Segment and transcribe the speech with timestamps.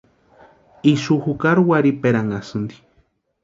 [0.91, 2.85] Ixu jukari warhiperanhasïnti.